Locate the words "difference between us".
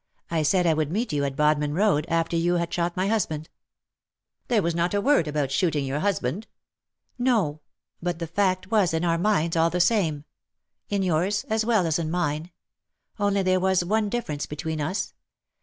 14.09-15.13